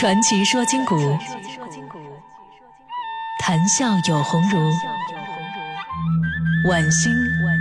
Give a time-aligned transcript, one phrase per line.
[0.00, 0.96] 传奇说今古，
[3.38, 4.58] 谈笑有鸿儒。
[6.66, 7.12] 晚星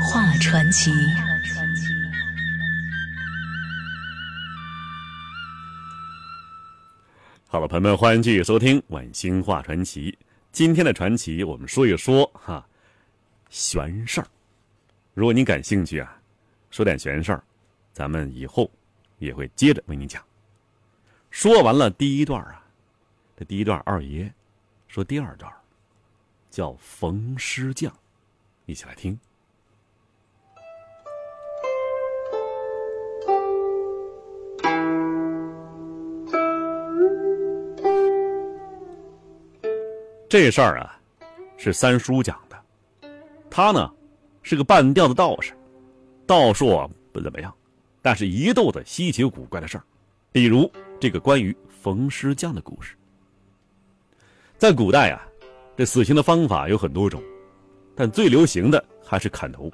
[0.01, 0.89] 画传奇。
[7.45, 10.09] 好了，朋友们，欢迎继续收听《晚星画传奇》。
[10.53, 12.65] 今天的传奇，我们说一说哈
[13.49, 14.27] 玄事儿。
[15.13, 16.17] 如果您感兴趣啊，
[16.71, 17.43] 说点玄事儿，
[17.91, 18.71] 咱们以后
[19.17, 20.23] 也会接着为您讲。
[21.29, 22.63] 说完了第一段啊，
[23.37, 24.31] 这第一段二爷
[24.87, 25.51] 说第二段，
[26.49, 27.93] 叫逢师匠，
[28.65, 29.17] 一起来听。
[40.27, 40.99] 这事儿啊，
[41.57, 43.09] 是三叔讲的。
[43.49, 43.91] 他呢，
[44.43, 45.53] 是个半吊子道士，
[46.27, 47.55] 道术不怎么样，
[48.01, 49.83] 但是一肚子稀奇古怪的事儿，
[50.31, 52.95] 比如这个关于冯师匠的故事。
[54.57, 55.25] 在古代啊，
[55.75, 57.23] 这死刑的方法有很多种，
[57.95, 59.71] 但最流行的还是砍头。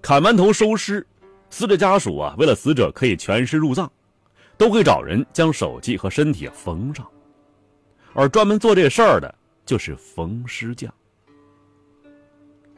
[0.00, 1.06] 砍完头收尸，
[1.50, 3.90] 死者家属啊，为了死者可以全尸入葬，
[4.56, 7.06] 都会找人将手机和身体缝上。
[8.14, 9.34] 而专门做这事儿的，
[9.66, 10.92] 就是缝尸匠。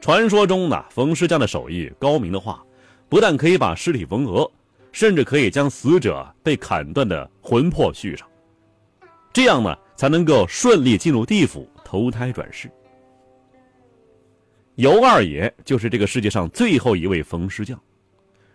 [0.01, 2.61] 传说中呢，缝尸匠的手艺高明的话，
[3.07, 4.49] 不但可以把尸体缝合，
[4.91, 8.27] 甚至可以将死者被砍断的魂魄续上，
[9.31, 12.69] 这样呢，才能够顺利进入地府投胎转世。
[14.75, 17.79] 尤二爷就是这个世界上最后一位缝尸匠，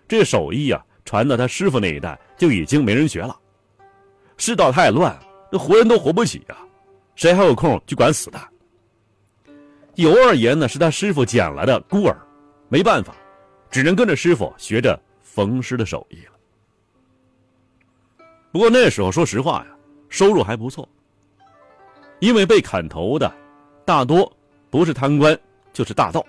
[0.08, 3.38] 这手艺啊，传到他师傅那一代就已经没人学了。
[4.36, 5.16] 世道太乱，
[5.52, 6.56] 那活人都活不起呀。
[7.14, 8.40] 谁还有空去管死的？
[9.94, 12.16] 尤二爷呢，是他师傅捡来的孤儿，
[12.68, 13.14] 没办法，
[13.70, 14.98] 只能跟着师傅学着
[15.34, 16.32] 缝尸的手艺了。
[18.52, 19.76] 不过那时候，说实话呀，
[20.08, 20.88] 收入还不错。
[22.20, 23.34] 因为被砍头的
[23.84, 24.32] 大多
[24.70, 25.36] 不是贪官，
[25.72, 26.24] 就是大盗，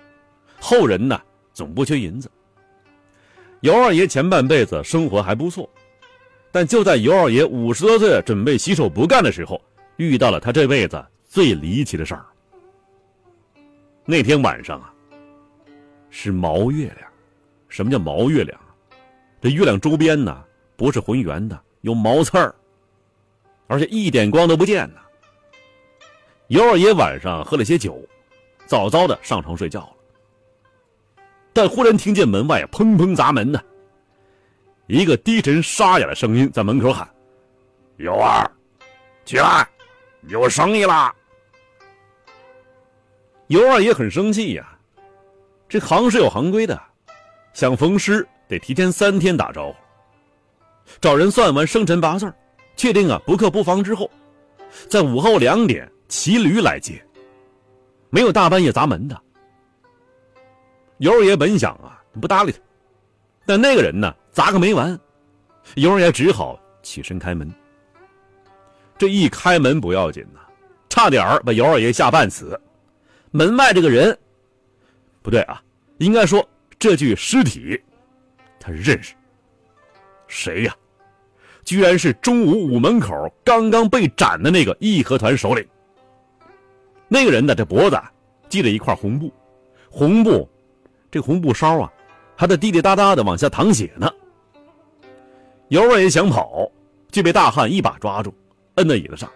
[0.60, 1.22] 后人呢
[1.52, 2.28] 总不缺银子。
[3.60, 5.70] 尤二爷前半辈子生活还不错，
[6.50, 9.62] 但就在尤二爷五十多岁准备洗手不干的时候。
[9.98, 12.26] 遇到了他这辈子最离奇的事儿。
[14.04, 14.92] 那天晚上啊，
[16.10, 17.10] 是毛月亮。
[17.68, 18.60] 什么叫毛月亮？
[19.40, 20.44] 这月亮周边呢，
[20.76, 22.54] 不是浑圆的，有毛刺儿，
[23.66, 25.00] 而且一点光都不见呢。
[26.48, 28.00] 尤二爷晚上喝了些酒，
[28.66, 29.92] 早早的上床睡觉了。
[31.52, 33.60] 但忽然听见门外砰砰砸门呢，
[34.86, 37.08] 一个低沉沙哑的声音在门口喊
[37.98, 38.50] ：“尤二，
[39.24, 39.66] 起来！”
[40.28, 41.14] 有生意啦！
[43.46, 44.76] 尤二爷很生气呀，
[45.68, 46.80] 这行是有行规的，
[47.52, 49.76] 想逢师得提前三天打招呼，
[51.00, 52.32] 找人算完生辰八字，
[52.76, 54.10] 确定啊不克不防之后，
[54.88, 57.04] 在午后两点骑驴来接，
[58.10, 59.20] 没有大半夜砸门的。
[60.98, 62.58] 尤二爷本想啊不搭理他，
[63.44, 64.98] 但那个人呢砸个没完，
[65.74, 67.52] 尤二爷只好起身开门。
[68.96, 70.40] 这一开门不要紧呐，
[70.88, 72.58] 差点把尤二爷吓半死。
[73.30, 74.18] 门外这个人，
[75.20, 75.62] 不对啊，
[75.98, 76.48] 应该说
[76.78, 77.78] 这具尸体，
[78.66, 79.14] 他认识。
[80.26, 80.74] 谁呀？
[81.64, 85.64] 居然是中午午门口刚刚被斩的那个义和团首领。
[87.08, 88.00] 那个人呢，这脖子
[88.48, 89.32] 系着一块红布，
[89.90, 90.48] 红布，
[91.10, 91.92] 这红布梢啊，
[92.36, 94.10] 还在滴滴答答的往下淌血呢。
[95.68, 96.68] 尤二爷想跑，
[97.10, 98.34] 就被大汉一把抓住。
[98.76, 99.30] 摁在椅子上，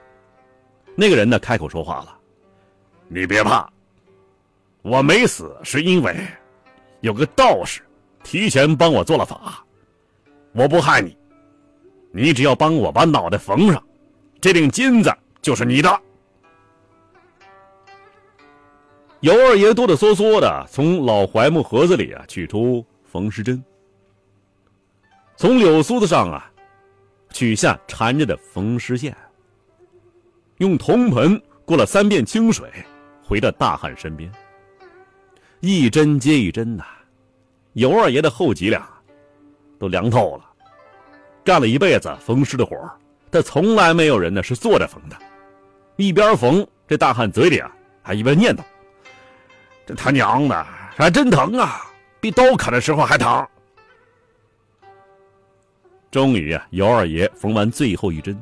[0.94, 2.18] 那个人呢开口说话了
[3.08, 3.68] ：“你别怕，
[4.82, 6.16] 我没死是因为
[7.00, 7.82] 有个道士
[8.22, 9.64] 提前帮我做了法，
[10.52, 11.16] 我不害你，
[12.12, 13.82] 你只要帮我把脑袋缝上，
[14.40, 16.00] 这锭金子就是你的。”
[19.20, 23.62] 尤二爷哆哆嗦嗦的从老槐木盒子里啊取出缝尸针，
[25.36, 26.50] 从柳苏子上啊
[27.30, 29.14] 取下缠着的缝尸线。
[30.56, 32.70] 用铜盆过了三遍清水，
[33.22, 34.30] 回到大汉身边。
[35.60, 36.84] 一针接一针呐，
[37.74, 38.82] 尤二爷的后脊梁
[39.78, 40.44] 都凉透了。
[41.44, 42.76] 干了一辈子缝尸的活
[43.30, 45.16] 他从来没有人呢是坐着缝的。
[45.96, 47.70] 一边缝，这大汉嘴里啊
[48.02, 48.60] 还一边念叨
[49.86, 51.82] ：“这他娘的还真疼啊，
[52.20, 53.46] 比刀砍的时候还疼。”
[56.10, 58.36] 终于啊，尤二爷缝完最后一针，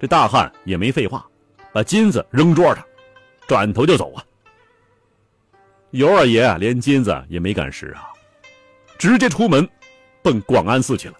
[0.00, 1.26] 这大汉也没废话。
[1.72, 2.86] 把金子扔桌上，
[3.48, 4.24] 转头就走啊！
[5.90, 8.13] 尤二爷，连金子也没敢拾啊，
[9.04, 9.68] 直接出门，
[10.22, 11.14] 奔广安寺去了。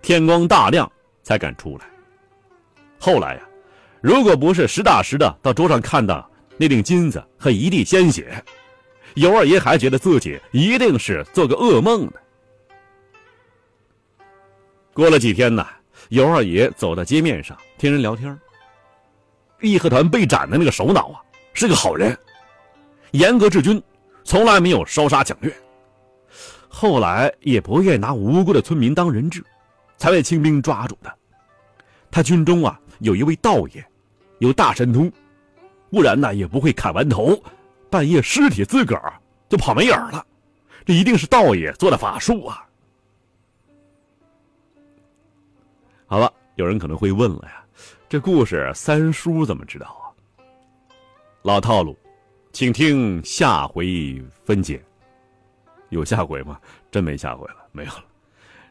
[0.00, 0.90] 天光大亮
[1.22, 1.84] 才敢出来。
[2.98, 3.42] 后来呀，
[4.00, 6.26] 如果不是实打实的到桌上看到
[6.56, 8.42] 那锭金子和一地鲜血，
[9.16, 12.12] 尤二爷还觉得自己一定是做个噩梦呢。
[14.94, 15.66] 过了几天呢，
[16.08, 18.34] 尤二爷走到街面上听人聊天。
[19.60, 21.20] 义和团被斩的那个首脑啊，
[21.52, 22.18] 是个好人，
[23.10, 23.82] 严格治军，
[24.24, 25.54] 从来没有烧杀抢掠。
[26.68, 29.44] 后来也不愿拿无辜的村民当人质，
[29.96, 31.12] 才被清兵抓住的。
[32.10, 33.84] 他军中啊有一位道爷，
[34.38, 35.10] 有大神通，
[35.90, 37.42] 不然呢也不会砍完头，
[37.90, 39.12] 半夜尸体自个儿
[39.48, 40.24] 就跑没影了。
[40.84, 42.66] 这一定是道爷做的法术啊！
[46.06, 47.62] 好了，有人可能会问了呀。
[48.08, 50.08] 这故事三叔怎么知道啊？
[51.42, 51.94] 老套路，
[52.52, 54.82] 请听下回分解。
[55.90, 56.60] 有下回吗？
[56.90, 58.04] 真没下回了，没有了。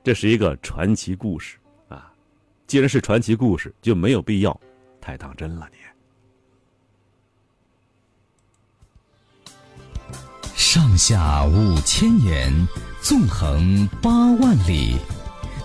[0.04, 1.58] 这是一个传奇故事
[1.90, 2.12] 啊！
[2.66, 4.58] 既然是传奇故事，就没有必要
[5.02, 5.68] 太当真了。
[5.72, 5.78] 你
[10.56, 12.52] 上下五千年，
[13.02, 14.10] 纵横八
[14.40, 14.98] 万里，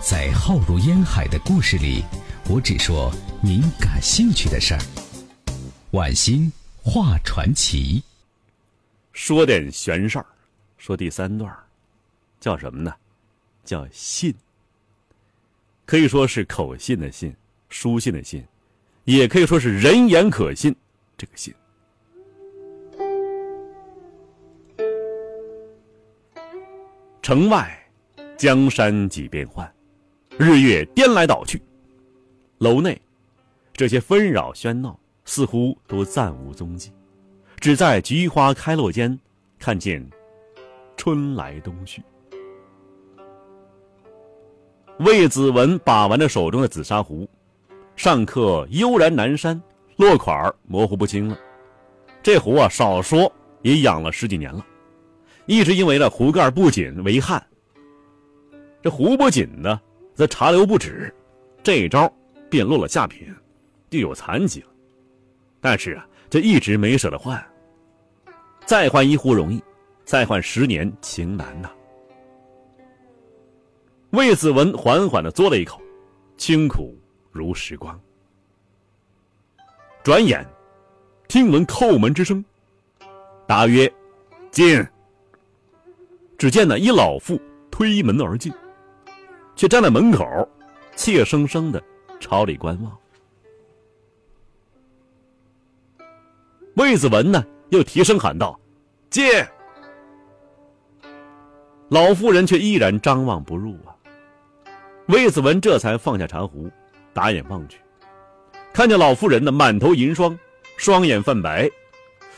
[0.01, 2.03] 在浩如烟海的故事里。
[2.49, 4.81] 我只说您感兴趣的事儿。
[5.91, 6.51] 晚星
[6.83, 8.03] 画传奇，
[9.13, 10.25] 说点玄事儿，
[10.83, 11.49] 说第三段，
[12.41, 12.93] 叫什么呢？
[13.63, 14.35] 叫信。
[15.85, 17.33] 可以说是口信的信，
[17.69, 18.45] 书信的信，
[19.05, 20.75] 也可以说是人言可信
[21.17, 21.55] 这个信。
[27.21, 27.81] 城外
[28.35, 29.73] 江山几变幻，
[30.37, 31.61] 日月颠来倒去。
[32.57, 33.01] 楼内，
[33.71, 36.91] 这些纷扰喧闹似乎都暂无踪迹，
[37.55, 39.17] 只在菊花开落间，
[39.57, 40.05] 看见
[40.97, 42.03] 春来冬去。
[44.99, 47.27] 魏子文把玩着手中的紫砂壶，
[47.95, 49.61] 上刻“悠然南山”，
[49.97, 51.37] 落款模糊不清了。
[52.21, 53.31] 这壶啊，少说
[53.61, 54.65] 也养了十几年了，
[55.45, 57.45] 一直因为呢壶盖不紧为憾。
[58.81, 59.79] 这壶不紧呢，
[60.13, 61.13] 则茶流不止。
[61.61, 62.11] 这一招。
[62.49, 63.35] 便落了下品，
[63.89, 64.67] 就有残疾了。
[65.59, 67.43] 但是啊，这一直没舍得换。
[68.63, 69.59] 再换一壶容易，
[70.03, 71.71] 再换十年情难呐。
[74.11, 75.81] 魏子文缓缓的嘬了一口，
[76.37, 76.95] 清苦
[77.31, 77.99] 如时光。
[80.03, 80.45] 转眼，
[81.27, 82.43] 听闻叩门之声，
[83.47, 83.91] 答曰
[84.51, 84.85] ：“进。”
[86.37, 87.39] 只见呢一老妇
[87.71, 88.53] 推门而进，
[89.55, 90.25] 却站在门口，
[90.95, 91.81] 怯生生的。
[92.19, 92.97] 朝里观望，
[96.75, 98.57] 魏子文呢又提声喊道
[99.11, 99.25] ：“进！”
[101.89, 103.95] 老妇人却依然张望不入啊。
[105.07, 106.71] 魏子文这才放下茶壶，
[107.13, 107.77] 打眼望去，
[108.73, 110.37] 看见老妇人的满头银霜，
[110.77, 111.69] 双眼泛白。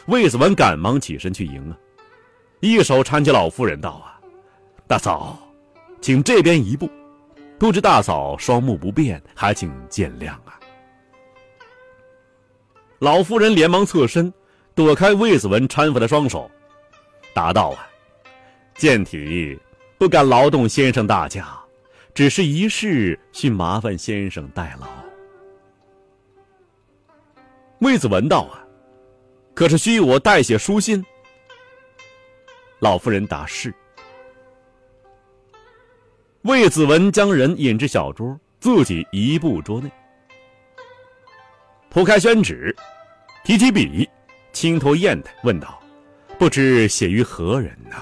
[0.08, 1.78] 魏子文赶忙起身去迎啊，
[2.60, 4.20] 一手搀起老妇人道：“啊，
[4.88, 5.38] 大嫂，
[6.02, 6.90] 请这边一步。”
[7.58, 10.60] 不知大嫂双目不便，还请见谅啊！
[13.00, 14.32] 老妇人连忙侧身，
[14.76, 16.52] 躲开魏子文搀扶的双手，
[17.34, 17.88] 答道：“啊，
[18.76, 19.58] 健体
[19.98, 21.58] 不敢劳动先生大驾，
[22.14, 24.88] 只是一事，需麻烦先生代劳。”
[27.80, 28.66] 魏子文道：“啊，
[29.54, 31.04] 可是需我代写书信？”
[32.80, 33.74] 老妇人答：“是。”
[36.44, 39.90] 魏子文将人引至小桌，自己移步桌内，
[41.90, 42.76] 铺开宣纸，
[43.46, 44.08] 提起笔，
[44.52, 45.82] 轻头砚台，问道
[46.38, 47.96] ：“不知写于何人呐？”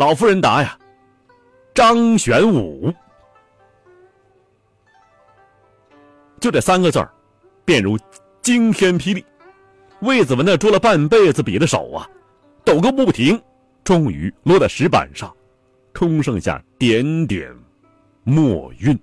[0.00, 0.78] 老夫人答：“呀，
[1.74, 2.90] 张玄武。”
[6.40, 7.12] 就这三个字儿，
[7.66, 7.98] 便如
[8.40, 9.22] 惊天霹雳。
[10.00, 12.08] 魏子文那捉了半辈子笔的手啊，
[12.64, 13.38] 抖个不停，
[13.84, 15.30] 终于落在石板上。
[15.92, 17.54] 空剩下点点
[18.24, 18.98] 墨韵。